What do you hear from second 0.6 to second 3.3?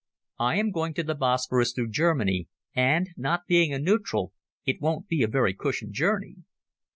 going to the Bosporus through Germany, and,